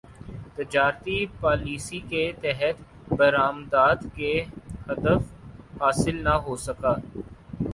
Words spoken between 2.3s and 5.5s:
تحت برامدات کا ہدف